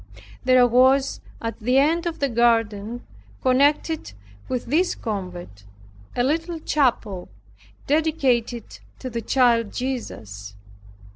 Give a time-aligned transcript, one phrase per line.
[0.43, 3.05] There was at the end of the garden
[3.43, 4.13] connected
[4.49, 5.63] with this convent,
[6.15, 7.29] a little chapel
[7.85, 10.55] dedicated to the child Jesus.